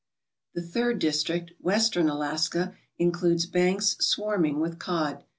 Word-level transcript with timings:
The 0.55 0.63
third 0.63 0.97
district, 0.97 1.51
Western 1.59 2.09
Alaska, 2.09 2.75
includes 2.97 3.45
banks 3.45 3.95
swarming 3.99 4.59
with 4.59 4.79
cod. 4.79 5.23